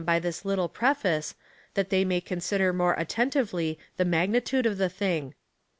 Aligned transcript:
by 0.03 0.17
this 0.17 0.43
little 0.43 0.67
preface, 0.67 1.35
that 1.75 1.91
they 1.91 2.03
may 2.03 2.19
consider 2.19 2.73
more 2.73 2.95
atten 2.97 3.29
tively 3.29 3.77
the 3.97 4.03
magnitude 4.03 4.65
of 4.65 4.79
the 4.79 4.89
thing. 4.89 5.35